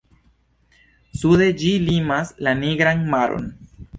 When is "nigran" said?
2.65-3.07